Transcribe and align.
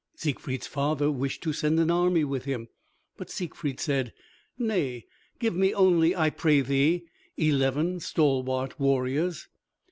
Siegfried's 0.15 0.65
father 0.65 1.11
wished 1.11 1.43
to 1.43 1.53
send 1.53 1.79
an 1.79 1.91
army 1.91 2.23
with 2.23 2.45
him 2.45 2.69
but 3.17 3.29
Siegfried 3.29 3.79
said, 3.79 4.13
"Nay, 4.57 5.05
give 5.37 5.55
me 5.55 5.75
only, 5.75 6.15
I 6.15 6.31
pray 6.31 6.61
thee, 6.61 7.03
eleven 7.37 7.99
stalwart 7.99 8.79
warriors." 8.79 9.47